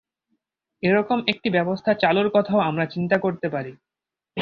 [0.83, 3.73] এ রকম একটি ব্যবস্থা চালুর কথাও আমরা চিন্তা করতে পারি।